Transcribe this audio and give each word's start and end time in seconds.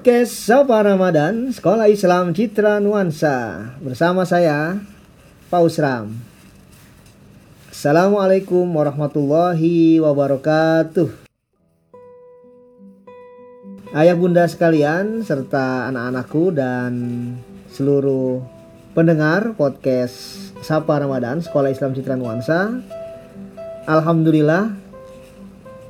Podcast 0.00 0.48
Sapa 0.48 0.80
Ramadan 0.80 1.52
Sekolah 1.52 1.84
Islam 1.84 2.32
Citra 2.32 2.80
Nuansa. 2.80 3.68
Bersama 3.84 4.24
saya 4.24 4.80
Pak 5.52 5.60
Usram. 5.60 6.16
Assalamualaikum 7.68 8.64
warahmatullahi 8.64 10.00
wabarakatuh. 10.00 11.04
Ayah 13.92 14.16
bunda 14.16 14.48
sekalian 14.48 15.20
serta 15.20 15.92
anak-anakku 15.92 16.48
dan 16.56 16.92
seluruh 17.68 18.40
pendengar 18.96 19.52
podcast 19.52 20.16
Sapa 20.64 20.96
Ramadan 20.96 21.44
Sekolah 21.44 21.76
Islam 21.76 21.92
Citra 21.92 22.16
Nuansa. 22.16 22.72
Alhamdulillah 23.84 24.72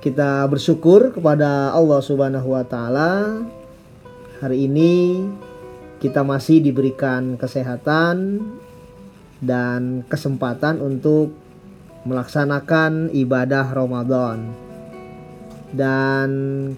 kita 0.02 0.42
bersyukur 0.50 1.14
kepada 1.14 1.70
Allah 1.70 2.02
Subhanahu 2.02 2.58
wa 2.58 2.66
taala 2.66 3.38
Hari 4.40 4.72
ini 4.72 5.20
kita 6.00 6.24
masih 6.24 6.64
diberikan 6.64 7.36
kesehatan 7.36 8.40
dan 9.36 10.00
kesempatan 10.08 10.80
untuk 10.80 11.36
melaksanakan 12.08 13.12
ibadah 13.12 13.68
Ramadan. 13.68 14.48
Dan 15.76 16.30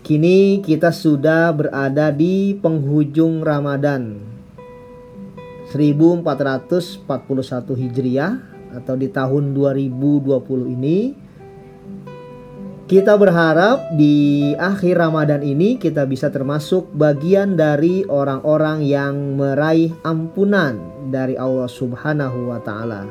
kini 0.02 0.58
kita 0.58 0.90
sudah 0.90 1.54
berada 1.54 2.10
di 2.10 2.58
penghujung 2.58 3.46
Ramadan 3.46 4.18
1441 5.70 7.06
Hijriah 7.78 8.42
atau 8.74 8.98
di 8.98 9.06
tahun 9.06 9.54
2020 9.54 10.66
ini 10.66 11.14
kita 12.92 13.16
berharap 13.16 13.96
di 13.96 14.52
akhir 14.52 15.00
Ramadan 15.00 15.40
ini 15.40 15.80
kita 15.80 16.04
bisa 16.04 16.28
termasuk 16.28 16.92
bagian 16.92 17.56
dari 17.56 18.04
orang-orang 18.04 18.84
yang 18.84 19.40
meraih 19.40 19.96
ampunan 20.04 20.76
dari 21.08 21.32
Allah 21.40 21.72
Subhanahu 21.72 22.52
wa 22.52 22.60
taala. 22.60 23.08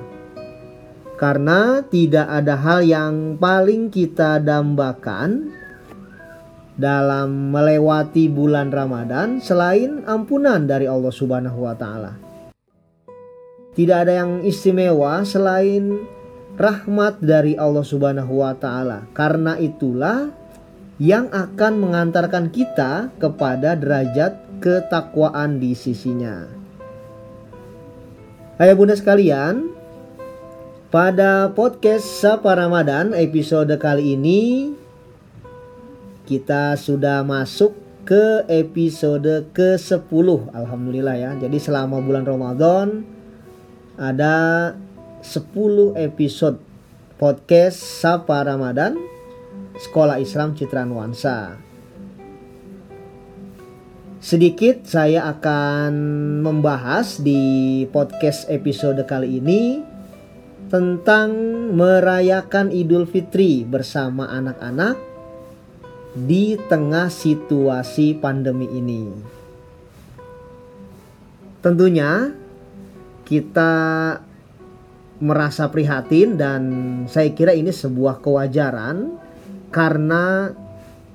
Karena 1.17 1.81
tidak 1.81 2.29
ada 2.29 2.61
hal 2.61 2.85
yang 2.85 3.41
paling 3.41 3.89
kita 3.89 4.37
dambakan 4.37 5.49
dalam 6.77 7.49
melewati 7.49 8.29
bulan 8.29 8.69
Ramadan 8.69 9.41
selain 9.41 10.05
ampunan 10.05 10.61
dari 10.69 10.85
Allah 10.85 11.09
Subhanahu 11.09 11.57
wa 11.57 11.73
taala. 11.73 12.21
Tidak 13.73 13.97
ada 13.97 14.13
yang 14.13 14.45
istimewa 14.45 15.25
selain 15.25 16.20
rahmat 16.59 17.19
dari 17.23 17.55
Allah 17.55 17.85
Subhanahu 17.85 18.41
wa 18.44 18.55
taala. 18.55 19.07
Karena 19.16 19.55
itulah 19.59 20.31
yang 21.02 21.31
akan 21.33 21.73
mengantarkan 21.81 22.53
kita 22.53 23.09
kepada 23.17 23.73
derajat 23.73 24.38
ketakwaan 24.61 25.58
di 25.58 25.73
sisinya. 25.73 26.45
Ayah 28.61 28.77
bunda 28.77 28.93
sekalian, 28.93 29.73
pada 30.93 31.49
podcast 31.55 32.05
Sapa 32.05 32.53
Ramadan 32.53 33.17
episode 33.17 33.73
kali 33.81 34.13
ini 34.19 34.75
kita 36.30 36.77
sudah 36.77 37.26
masuk 37.26 37.73
ke 38.05 38.45
episode 38.52 39.49
ke-10 39.55 40.27
Alhamdulillah 40.53 41.15
ya. 41.17 41.31
Jadi 41.39 41.58
selama 41.58 42.03
bulan 42.03 42.27
Ramadan 42.27 43.02
ada 43.97 44.76
10 45.21 46.02
episode 46.02 46.58
podcast 47.21 47.77
Sapa 47.77 48.42
Ramadan 48.42 48.98
Sekolah 49.77 50.17
Islam 50.17 50.58
Citra 50.58 50.82
Nuansa. 50.82 51.61
Sedikit 54.17 54.82
saya 54.89 55.30
akan 55.30 55.93
membahas 56.42 57.21
di 57.21 57.86
podcast 57.93 58.49
episode 58.49 58.98
kali 59.05 59.37
ini 59.37 59.86
tentang 60.73 61.30
merayakan 61.70 62.73
Idul 62.73 63.05
Fitri 63.05 63.61
bersama 63.61 64.26
anak-anak 64.26 64.98
di 66.17 66.58
tengah 66.65 67.14
situasi 67.14 68.17
pandemi 68.17 68.65
ini. 68.73 69.05
Tentunya 71.61 72.33
kita 73.21 73.73
merasa 75.21 75.70
prihatin 75.70 76.36
dan 76.36 76.61
saya 77.05 77.30
kira 77.32 77.54
ini 77.54 77.70
sebuah 77.70 78.20
kewajaran 78.26 79.15
karena 79.70 80.52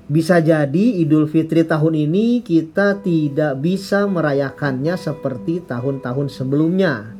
bisa 0.07 0.39
jadi 0.39 1.03
Idul 1.03 1.27
Fitri 1.27 1.67
tahun 1.67 2.07
ini 2.07 2.39
kita 2.39 3.03
tidak 3.03 3.59
bisa 3.59 4.07
merayakannya 4.07 4.95
seperti 4.95 5.59
tahun-tahun 5.67 6.31
sebelumnya. 6.31 7.11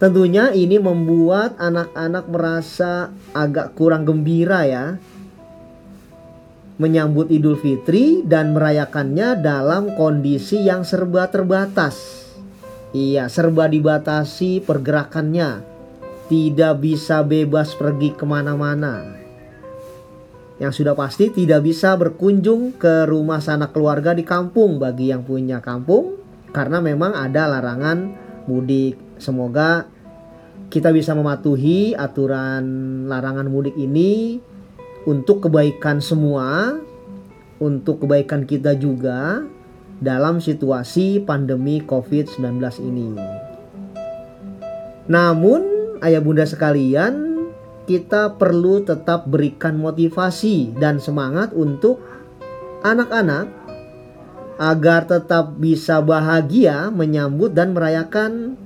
Tentunya 0.00 0.56
ini 0.56 0.80
membuat 0.80 1.60
anak-anak 1.60 2.24
merasa 2.32 3.12
agak 3.36 3.76
kurang 3.76 4.08
gembira 4.08 4.64
ya 4.64 4.96
menyambut 6.80 7.28
Idul 7.28 7.60
Fitri 7.60 8.24
dan 8.24 8.56
merayakannya 8.56 9.44
dalam 9.44 9.92
kondisi 10.00 10.64
yang 10.64 10.80
serba 10.80 11.28
terbatas. 11.28 12.19
Iya, 12.90 13.30
serba 13.30 13.70
dibatasi 13.70 14.66
pergerakannya. 14.66 15.62
Tidak 16.26 16.74
bisa 16.82 17.22
bebas 17.22 17.78
pergi 17.78 18.14
ke 18.14 18.26
mana-mana. 18.26 19.18
Yang 20.58 20.82
sudah 20.82 20.94
pasti 20.98 21.30
tidak 21.30 21.62
bisa 21.62 21.94
berkunjung 21.94 22.74
ke 22.74 23.06
rumah 23.06 23.38
sanak 23.38 23.70
keluarga 23.70 24.10
di 24.10 24.26
kampung 24.26 24.82
bagi 24.82 25.14
yang 25.14 25.22
punya 25.22 25.62
kampung. 25.62 26.18
Karena 26.50 26.82
memang 26.82 27.14
ada 27.14 27.46
larangan 27.46 28.10
mudik. 28.50 28.98
Semoga 29.22 29.86
kita 30.66 30.90
bisa 30.90 31.14
mematuhi 31.14 31.94
aturan 31.94 33.06
larangan 33.06 33.46
mudik 33.46 33.78
ini 33.78 34.42
untuk 35.06 35.46
kebaikan 35.46 36.02
semua, 36.02 36.78
untuk 37.62 38.02
kebaikan 38.02 38.46
kita 38.46 38.74
juga, 38.74 39.46
dalam 40.00 40.40
situasi 40.40 41.20
pandemi 41.22 41.84
COVID-19 41.84 42.40
ini. 42.80 43.14
Namun, 45.06 45.60
ayah 46.00 46.24
bunda 46.24 46.48
sekalian, 46.48 47.46
kita 47.84 48.40
perlu 48.40 48.80
tetap 48.80 49.28
berikan 49.28 49.76
motivasi 49.76 50.72
dan 50.80 50.96
semangat 50.98 51.52
untuk 51.52 52.00
anak-anak 52.80 53.50
agar 54.60 55.08
tetap 55.08 55.56
bisa 55.56 56.04
bahagia 56.04 56.92
menyambut 56.92 57.56
dan 57.56 57.72
merayakan 57.72 58.60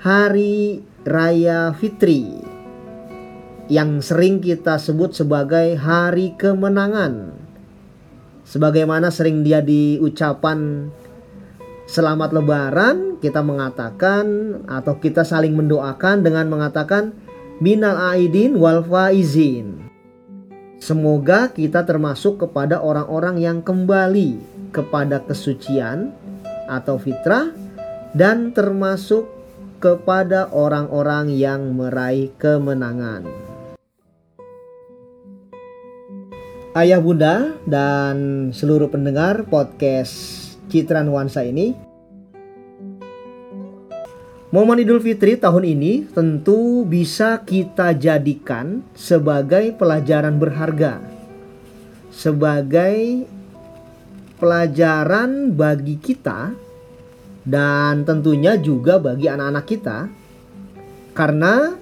Hari 0.00 0.84
Raya 1.08 1.72
Fitri 1.72 2.44
yang 3.66 3.98
sering 3.98 4.38
kita 4.38 4.78
sebut 4.78 5.16
sebagai 5.16 5.74
Hari 5.74 6.38
Kemenangan 6.38 7.45
sebagaimana 8.46 9.10
sering 9.10 9.42
dia 9.42 9.58
diucapan 9.58 10.88
selamat 11.90 12.30
lebaran 12.30 12.96
kita 13.18 13.42
mengatakan 13.42 14.58
atau 14.70 14.96
kita 15.02 15.26
saling 15.26 15.58
mendoakan 15.58 16.22
dengan 16.22 16.46
mengatakan 16.46 17.10
minal 17.58 17.98
aidin 18.14 18.54
wal 18.54 18.86
faizin 18.86 19.90
semoga 20.78 21.50
kita 21.50 21.82
termasuk 21.82 22.46
kepada 22.46 22.78
orang-orang 22.78 23.42
yang 23.42 23.58
kembali 23.60 24.38
kepada 24.70 25.26
kesucian 25.26 26.14
atau 26.70 26.98
fitrah 27.02 27.50
dan 28.14 28.54
termasuk 28.54 29.36
kepada 29.76 30.48
orang-orang 30.50 31.30
yang 31.32 31.76
meraih 31.76 32.32
kemenangan. 32.40 33.28
Ayah 36.76 37.00
bunda 37.00 37.56
dan 37.64 38.48
seluruh 38.52 38.92
pendengar 38.92 39.48
podcast 39.48 40.44
Citra 40.68 41.00
Nuansa 41.00 41.40
ini. 41.40 41.72
Momen 44.52 44.84
Idul 44.84 45.00
Fitri 45.00 45.40
tahun 45.40 45.64
ini 45.64 46.04
tentu 46.12 46.84
bisa 46.84 47.40
kita 47.40 47.96
jadikan 47.96 48.84
sebagai 48.92 49.72
pelajaran 49.72 50.36
berharga. 50.36 51.00
Sebagai 52.12 53.24
pelajaran 54.36 55.56
bagi 55.56 55.96
kita 55.96 56.52
dan 57.40 58.04
tentunya 58.04 58.60
juga 58.60 59.00
bagi 59.00 59.32
anak-anak 59.32 59.64
kita. 59.64 59.98
Karena 61.16 61.72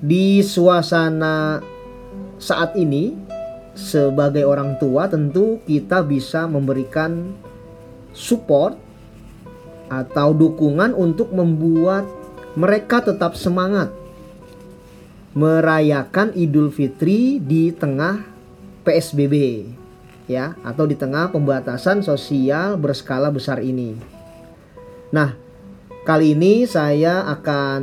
di 0.00 0.40
suasana 0.40 1.60
saat 2.40 2.76
ini 2.76 3.25
sebagai 3.76 4.48
orang 4.48 4.80
tua 4.80 5.06
tentu 5.06 5.60
kita 5.68 6.00
bisa 6.00 6.48
memberikan 6.48 7.36
support 8.16 8.74
atau 9.92 10.34
dukungan 10.34 10.96
untuk 10.96 11.30
membuat 11.30 12.08
mereka 12.56 13.04
tetap 13.04 13.36
semangat 13.36 13.92
merayakan 15.36 16.32
Idul 16.32 16.72
Fitri 16.72 17.36
di 17.36 17.68
tengah 17.70 18.24
PSBB. 18.82 19.68
ya 20.26 20.58
atau 20.66 20.90
di 20.90 20.98
tengah 20.98 21.30
pembatasan 21.30 22.02
sosial 22.02 22.74
berskala 22.74 23.30
besar 23.30 23.62
ini. 23.62 23.94
Nah, 25.14 25.38
kali 26.02 26.34
ini 26.34 26.66
saya 26.66 27.22
akan 27.30 27.82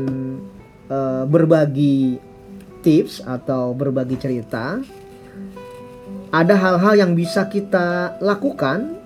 e, 0.92 1.00
berbagi 1.24 2.20
tips 2.84 3.24
atau 3.24 3.72
berbagi 3.72 4.20
cerita. 4.20 4.84
Ada 6.34 6.58
hal-hal 6.58 6.94
yang 6.98 7.12
bisa 7.14 7.46
kita 7.46 8.18
lakukan 8.18 8.98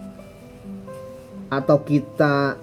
atau 1.52 1.84
kita 1.84 2.56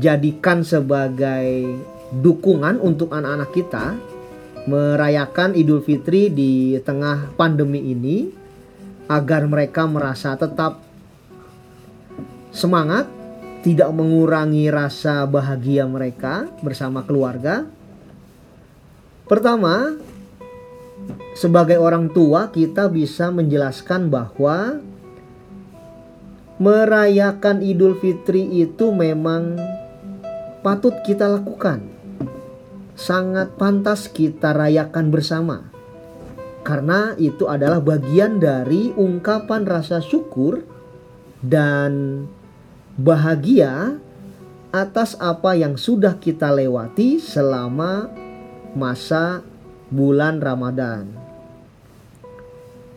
jadikan 0.00 0.64
sebagai 0.64 1.76
dukungan 2.08 2.80
untuk 2.80 3.12
anak-anak 3.12 3.52
kita 3.52 3.84
merayakan 4.64 5.52
Idul 5.52 5.84
Fitri 5.84 6.32
di 6.32 6.80
tengah 6.80 7.36
pandemi 7.36 7.92
ini 7.92 8.32
agar 9.12 9.44
mereka 9.44 9.84
merasa 9.84 10.40
tetap 10.40 10.80
semangat, 12.48 13.12
tidak 13.60 13.92
mengurangi 13.92 14.72
rasa 14.72 15.28
bahagia 15.28 15.84
mereka 15.84 16.48
bersama 16.64 17.04
keluarga. 17.04 17.68
Pertama, 19.28 20.00
sebagai 21.38 21.80
orang 21.80 22.10
tua 22.12 22.52
kita 22.52 22.86
bisa 22.92 23.32
menjelaskan 23.32 24.12
bahwa 24.12 24.78
merayakan 26.60 27.64
Idul 27.64 27.98
Fitri 27.98 28.46
itu 28.62 28.94
memang 28.94 29.58
patut 30.62 30.94
kita 31.02 31.26
lakukan. 31.26 31.90
Sangat 32.92 33.56
pantas 33.56 34.06
kita 34.06 34.52
rayakan 34.52 35.08
bersama 35.08 35.72
karena 36.62 37.18
itu 37.18 37.50
adalah 37.50 37.82
bagian 37.82 38.38
dari 38.38 38.94
ungkapan 38.94 39.66
rasa 39.66 39.98
syukur 39.98 40.62
dan 41.42 42.24
bahagia 42.94 43.98
atas 44.70 45.18
apa 45.18 45.58
yang 45.58 45.74
sudah 45.74 46.16
kita 46.22 46.54
lewati 46.54 47.18
selama 47.18 48.08
masa 48.78 49.42
bulan 49.92 50.40
Ramadan. 50.40 51.12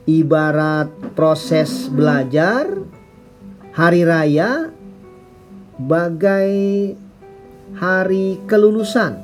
Ibarat 0.08 0.88
proses 1.12 1.92
belajar, 1.92 2.72
hari 3.76 4.08
raya 4.08 4.72
bagai 5.76 6.54
hari 7.76 8.40
kelulusan, 8.48 9.20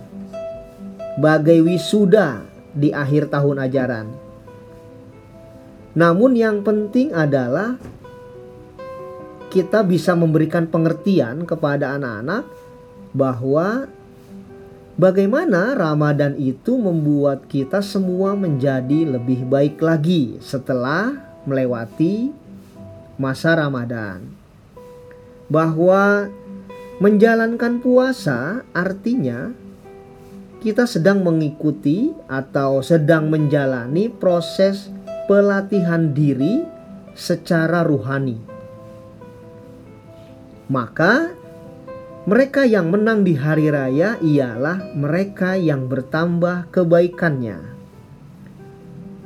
bagai 1.23 1.63
wisuda 1.63 2.43
di 2.75 2.91
akhir 2.91 3.31
tahun 3.31 3.63
ajaran. 3.63 4.07
Namun 5.95 6.35
yang 6.35 6.59
penting 6.63 7.15
adalah 7.15 7.79
kita 9.51 9.83
bisa 9.83 10.15
memberikan 10.15 10.67
pengertian 10.67 11.43
kepada 11.43 11.99
anak-anak 11.99 12.47
bahwa 13.11 13.91
bagaimana 15.01 15.73
Ramadan 15.73 16.37
itu 16.37 16.77
membuat 16.77 17.49
kita 17.49 17.81
semua 17.81 18.37
menjadi 18.37 19.17
lebih 19.17 19.49
baik 19.49 19.81
lagi 19.81 20.37
setelah 20.37 21.17
melewati 21.49 22.29
masa 23.17 23.57
Ramadan. 23.57 24.29
Bahwa 25.49 26.29
menjalankan 27.01 27.81
puasa 27.81 28.61
artinya 28.77 29.49
kita 30.61 30.85
sedang 30.85 31.25
mengikuti 31.25 32.13
atau 32.29 32.85
sedang 32.85 33.33
menjalani 33.33 34.05
proses 34.05 34.93
pelatihan 35.25 36.13
diri 36.13 36.61
secara 37.17 37.81
ruhani. 37.81 38.37
Maka 40.69 41.40
mereka 42.21 42.69
yang 42.69 42.93
menang 42.93 43.25
di 43.25 43.33
hari 43.33 43.73
raya 43.73 44.13
ialah 44.21 44.93
mereka 44.93 45.57
yang 45.57 45.89
bertambah 45.89 46.69
kebaikannya. 46.69 47.59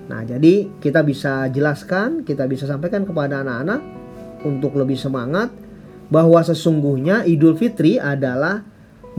Nah, 0.05 0.21
jadi 0.23 0.69
kita 0.79 1.03
bisa 1.03 1.51
jelaskan, 1.51 2.23
kita 2.23 2.47
bisa 2.47 2.63
sampaikan 2.63 3.03
kepada 3.03 3.43
anak-anak 3.43 3.81
untuk 4.47 4.79
lebih 4.79 4.95
semangat 4.95 5.51
bahwa 6.07 6.39
sesungguhnya 6.39 7.27
Idul 7.27 7.57
Fitri 7.59 7.99
adalah 7.99 8.63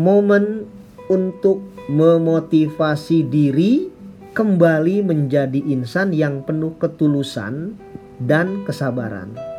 momen 0.00 0.64
untuk 1.12 1.61
memotivasi 1.93 3.29
diri 3.29 3.93
kembali 4.32 5.05
menjadi 5.05 5.61
insan 5.69 6.17
yang 6.17 6.49
penuh 6.49 6.81
ketulusan 6.81 7.76
dan 8.22 8.64
kesabaran. 8.64 9.56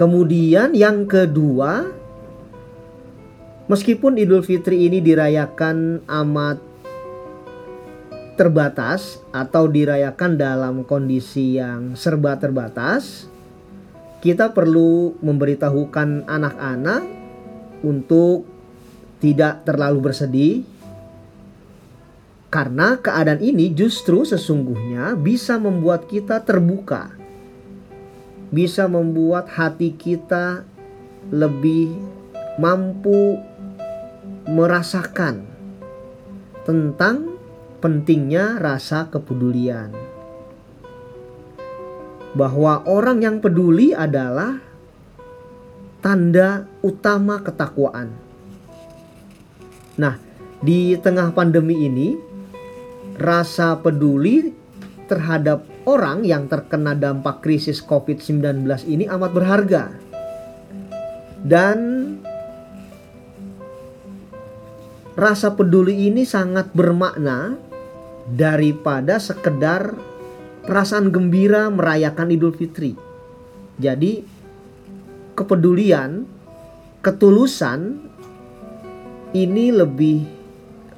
Kemudian 0.00 0.72
yang 0.72 1.04
kedua, 1.04 1.84
meskipun 3.68 4.16
Idul 4.16 4.40
Fitri 4.40 4.88
ini 4.88 5.04
dirayakan 5.04 6.08
amat 6.08 6.56
terbatas 8.40 9.20
atau 9.28 9.68
dirayakan 9.68 10.40
dalam 10.40 10.88
kondisi 10.88 11.60
yang 11.60 12.00
serba 12.00 12.40
terbatas, 12.40 13.28
kita 14.24 14.56
perlu 14.56 15.20
memberitahukan 15.20 16.24
anak-anak 16.24 17.04
untuk 17.84 18.48
tidak 19.20 19.68
terlalu 19.68 20.00
bersedih 20.00 20.64
karena 22.48 22.96
keadaan 22.96 23.44
ini 23.44 23.68
justru 23.76 24.24
sesungguhnya 24.24 25.12
bisa 25.12 25.60
membuat 25.60 26.08
kita 26.08 26.40
terbuka. 26.40 27.19
Bisa 28.50 28.90
membuat 28.90 29.46
hati 29.46 29.94
kita 29.94 30.66
lebih 31.30 31.94
mampu 32.58 33.38
merasakan 34.50 35.46
tentang 36.66 37.38
pentingnya 37.78 38.58
rasa 38.58 39.06
kepedulian. 39.06 39.94
Bahwa 42.34 42.82
orang 42.86 43.22
yang 43.22 43.36
peduli 43.38 43.94
adalah 43.94 44.58
tanda 46.02 46.66
utama 46.82 47.42
ketakwaan. 47.42 48.10
Nah, 49.98 50.18
di 50.62 50.94
tengah 50.98 51.30
pandemi 51.34 51.86
ini, 51.86 52.14
rasa 53.20 53.76
peduli 53.78 54.54
terhadap 55.06 55.69
orang 55.88 56.26
yang 56.26 56.50
terkena 56.50 56.92
dampak 56.92 57.40
krisis 57.40 57.80
COVID-19 57.80 58.66
ini 58.88 59.08
amat 59.08 59.30
berharga. 59.32 59.84
Dan 61.40 61.78
rasa 65.16 65.56
peduli 65.56 66.08
ini 66.12 66.28
sangat 66.28 66.68
bermakna 66.76 67.56
daripada 68.28 69.16
sekedar 69.16 69.96
perasaan 70.68 71.08
gembira 71.08 71.72
merayakan 71.72 72.28
Idul 72.28 72.52
Fitri. 72.52 72.92
Jadi 73.80 74.20
kepedulian, 75.32 76.28
ketulusan 77.00 77.96
ini 79.32 79.72
lebih 79.72 80.28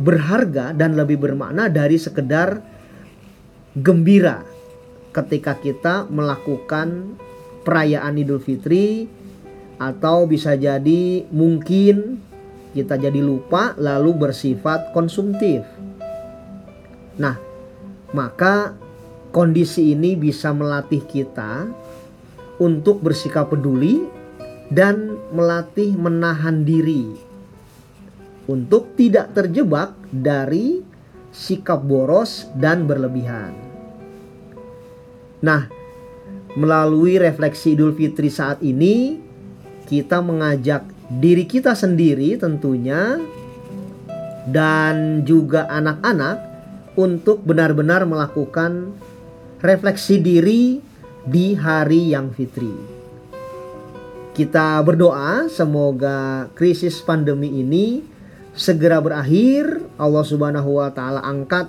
berharga 0.03 0.75
dan 0.75 0.99
lebih 0.99 1.23
bermakna 1.23 1.71
dari 1.71 1.95
sekedar 1.95 2.59
gembira 3.79 4.52
ketika 5.13 5.61
kita 5.61 6.09
melakukan 6.09 7.17
perayaan 7.63 8.19
Idul 8.19 8.43
Fitri 8.43 9.07
atau 9.77 10.25
bisa 10.25 10.57
jadi 10.57 11.25
mungkin 11.31 12.19
kita 12.73 12.97
jadi 12.97 13.21
lupa 13.21 13.77
lalu 13.77 14.17
bersifat 14.17 14.97
konsumtif. 14.97 15.63
Nah, 17.21 17.37
maka 18.17 18.73
kondisi 19.31 19.93
ini 19.93 20.17
bisa 20.17 20.57
melatih 20.57 21.05
kita 21.05 21.69
untuk 22.57 23.05
bersikap 23.05 23.53
peduli 23.53 24.01
dan 24.73 25.21
melatih 25.37 25.93
menahan 25.93 26.65
diri 26.65 27.13
untuk 28.49 28.97
tidak 28.97 29.37
terjebak 29.37 29.93
dari 30.09 30.81
sikap 31.33 31.85
boros 31.85 32.49
dan 32.57 32.89
berlebihan. 32.89 33.72
Nah, 35.43 35.67
melalui 36.55 37.19
refleksi 37.19 37.75
Idul 37.75 37.93
Fitri 37.99 38.31
saat 38.31 38.63
ini, 38.63 39.19
kita 39.91 40.23
mengajak 40.23 40.87
diri 41.19 41.45
kita 41.45 41.75
sendiri 41.75 42.39
tentunya 42.39 43.21
dan 44.49 45.27
juga 45.27 45.69
anak-anak 45.69 46.37
untuk 46.97 47.43
benar-benar 47.43 48.07
melakukan 48.07 48.95
refleksi 49.61 50.23
diri 50.23 50.79
di 51.23 51.55
hari 51.55 52.15
yang 52.15 52.35
fitri. 52.35 52.73
Kita 54.33 54.81
berdoa 54.81 55.47
semoga 55.53 56.49
krisis 56.57 57.05
pandemi 57.05 57.61
ini 57.61 58.01
segera 58.57 58.99
berakhir, 58.99 59.85
Allah 60.01 60.25
Subhanahu 60.25 60.81
wa 60.81 60.89
taala 60.89 61.21
angkat 61.21 61.69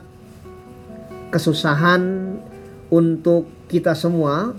kesusahan 1.29 2.33
untuk 2.87 3.49
kita 3.73 3.97
semua 3.97 4.53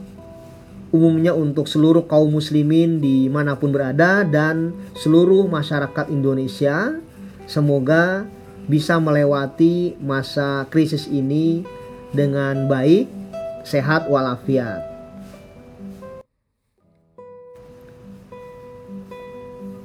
umumnya 0.90 1.30
untuk 1.30 1.70
seluruh 1.70 2.02
kaum 2.10 2.34
muslimin 2.34 2.98
di 2.98 3.30
mana 3.30 3.54
pun 3.54 3.70
berada 3.70 4.26
dan 4.26 4.74
seluruh 4.98 5.46
masyarakat 5.46 6.10
Indonesia. 6.10 6.98
Semoga 7.46 8.26
bisa 8.66 8.98
melewati 8.98 9.94
masa 10.02 10.66
krisis 10.66 11.06
ini 11.06 11.62
dengan 12.10 12.66
baik, 12.66 13.06
sehat 13.62 14.10
walafiat. 14.10 14.82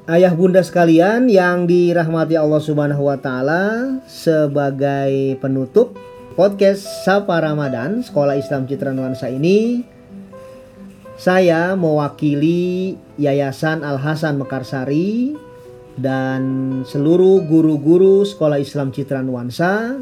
Ayah 0.09 0.33
bunda 0.33 0.65
sekalian 0.65 1.29
yang 1.29 1.69
dirahmati 1.69 2.33
Allah 2.33 2.57
Subhanahu 2.57 3.13
wa 3.13 3.17
taala 3.21 3.93
sebagai 4.09 5.37
penutup 5.37 5.93
podcast 6.39 7.03
Sapa 7.03 7.43
Ramadan 7.43 7.99
Sekolah 7.99 8.39
Islam 8.39 8.63
Citra 8.63 8.95
Nuansa 8.95 9.27
ini 9.27 9.83
saya 11.19 11.75
mewakili 11.75 12.95
Yayasan 13.19 13.83
Al 13.83 13.99
Hasan 13.99 14.39
Mekarsari 14.39 15.35
dan 15.99 16.39
seluruh 16.87 17.43
guru-guru 17.43 18.23
Sekolah 18.23 18.55
Islam 18.55 18.95
Citra 18.95 19.19
Nuansa 19.19 19.99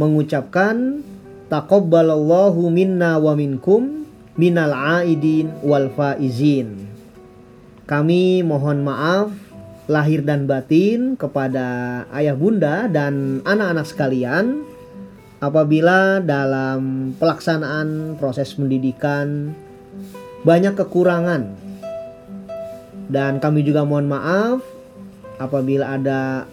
mengucapkan 0.00 1.04
taqabbalallahu 1.52 2.64
minna 2.72 3.20
wa 3.20 3.36
minkum 3.36 4.08
minal 4.40 4.72
aidin 4.72 5.52
wal 5.60 5.92
faizin. 5.92 6.88
Kami 7.84 8.40
mohon 8.40 8.88
maaf 8.88 9.28
lahir 9.84 10.24
dan 10.24 10.48
batin 10.48 11.20
kepada 11.20 12.08
ayah 12.16 12.32
bunda 12.32 12.88
dan 12.88 13.44
anak-anak 13.44 13.84
sekalian 13.84 14.64
apabila 15.44 16.24
dalam 16.24 17.12
pelaksanaan 17.20 18.16
proses 18.16 18.56
pendidikan 18.56 19.52
banyak 20.40 20.72
kekurangan. 20.72 21.52
Dan 23.04 23.36
kami 23.36 23.60
juga 23.60 23.84
mohon 23.84 24.08
maaf 24.08 24.64
apabila 25.36 26.00
ada 26.00 26.48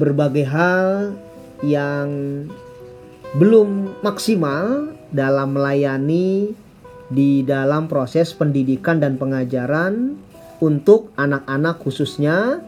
berbagai 0.00 0.48
hal 0.48 1.12
yang 1.60 2.08
belum 3.36 4.00
maksimal 4.00 4.96
dalam 5.12 5.52
melayani 5.52 6.56
di 7.12 7.44
dalam 7.44 7.84
proses 7.84 8.32
pendidikan 8.32 8.96
dan 8.96 9.20
pengajaran 9.20 10.16
untuk 10.64 11.12
anak-anak 11.20 11.82
khususnya 11.84 12.64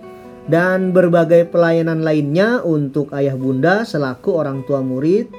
dan 0.51 0.91
berbagai 0.91 1.49
pelayanan 1.49 2.03
lainnya 2.03 2.61
untuk 2.67 3.15
ayah 3.15 3.39
bunda 3.39 3.87
selaku 3.87 4.35
orang 4.35 4.67
tua 4.67 4.83
murid 4.83 5.31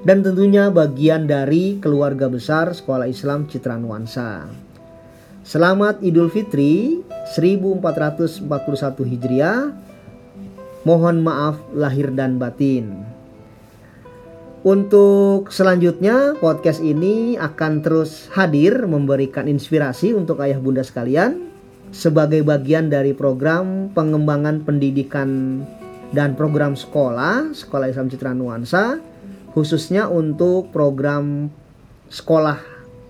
dan 0.00 0.24
tentunya 0.24 0.72
bagian 0.72 1.28
dari 1.28 1.76
keluarga 1.76 2.32
besar 2.32 2.72
Sekolah 2.72 3.04
Islam 3.04 3.44
Citra 3.44 3.76
Nuansa. 3.76 4.48
Selamat 5.44 6.00
Idul 6.00 6.32
Fitri 6.32 7.04
1441 7.36 8.48
Hijriah. 9.04 9.76
Mohon 10.88 11.16
maaf 11.20 11.60
lahir 11.76 12.08
dan 12.16 12.40
batin. 12.40 13.04
Untuk 14.64 15.52
selanjutnya 15.52 16.36
podcast 16.36 16.80
ini 16.80 17.36
akan 17.36 17.80
terus 17.84 18.28
hadir 18.32 18.88
memberikan 18.88 19.48
inspirasi 19.48 20.12
untuk 20.16 20.40
ayah 20.44 20.60
bunda 20.60 20.84
sekalian 20.84 21.48
sebagai 21.92 22.40
bagian 22.44 22.88
dari 22.88 23.12
program 23.16 23.88
pengembangan 23.92 24.64
pendidikan 24.64 25.60
dan 26.12 26.36
program 26.36 26.76
sekolah 26.76 27.56
Sekolah 27.56 27.88
Islam 27.88 28.12
Citra 28.12 28.36
Nuansa 28.36 29.09
khususnya 29.52 30.06
untuk 30.06 30.70
program 30.70 31.50
sekolah 32.10 32.58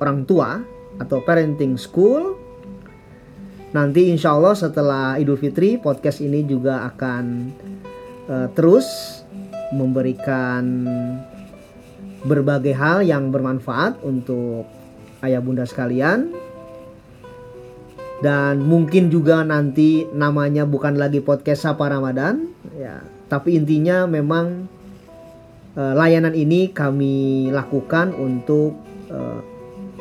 orang 0.01 0.25
tua 0.25 0.61
atau 1.01 1.21
parenting 1.25 1.77
school. 1.81 2.37
Nanti 3.71 4.11
insya 4.11 4.35
Allah 4.35 4.59
setelah 4.59 5.15
Idul 5.17 5.39
Fitri 5.39 5.79
podcast 5.79 6.19
ini 6.19 6.43
juga 6.43 6.91
akan 6.91 7.25
uh, 8.27 8.49
terus 8.51 8.87
memberikan 9.71 10.85
berbagai 12.27 12.75
hal 12.75 13.07
yang 13.07 13.31
bermanfaat 13.31 14.03
untuk 14.03 14.67
ayah 15.23 15.39
bunda 15.39 15.65
sekalian. 15.65 16.35
Dan 18.21 18.61
mungkin 18.61 19.09
juga 19.09 19.41
nanti 19.41 20.05
namanya 20.13 20.69
bukan 20.69 21.01
lagi 21.01 21.25
podcast 21.25 21.65
Sapa 21.65 21.89
Ramadan, 21.89 22.53
ya. 22.77 23.01
Tapi 23.33 23.57
intinya 23.57 24.05
memang 24.05 24.69
uh, 25.77 25.95
layanan 25.95 26.35
ini 26.35 26.71
kami 26.73 27.49
lakukan 27.53 28.15
untuk 28.17 28.75
uh, 29.11 29.41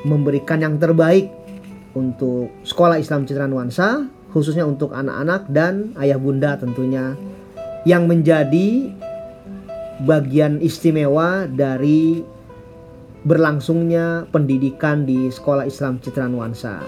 memberikan 0.08 0.64
yang 0.64 0.80
terbaik 0.80 1.30
untuk 1.98 2.54
sekolah 2.64 3.02
Islam 3.02 3.28
Citra 3.28 3.50
Nuansa 3.50 4.08
khususnya 4.30 4.64
untuk 4.64 4.94
anak-anak 4.94 5.50
dan 5.50 5.98
ayah 5.98 6.22
bunda 6.22 6.56
tentunya 6.56 7.18
yang 7.84 8.06
menjadi 8.06 8.94
bagian 10.06 10.62
istimewa 10.64 11.50
dari 11.50 12.24
berlangsungnya 13.28 14.32
pendidikan 14.32 15.04
di 15.04 15.28
sekolah 15.28 15.68
Islam 15.68 16.00
Citra 16.00 16.32
Nuansa. 16.32 16.80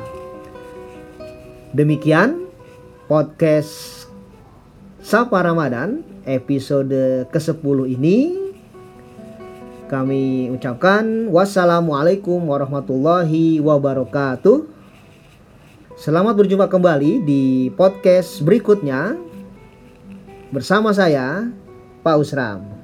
Demikian 1.75 2.47
podcast 3.11 4.07
Sapa 5.01 5.43
Ramadan 5.43 6.05
episode 6.23 7.27
ke-10 7.33 7.77
ini 7.89 8.40
kami 9.91 10.47
ucapkan 10.47 11.27
wassalamualaikum 11.27 12.39
warahmatullahi 12.47 13.59
wabarakatuh. 13.59 14.63
Selamat 15.99 16.39
berjumpa 16.39 16.71
kembali 16.71 17.27
di 17.27 17.67
podcast 17.75 18.39
berikutnya 18.39 19.19
bersama 20.55 20.95
saya 20.95 21.51
Pak 22.07 22.15
Usram. 22.23 22.80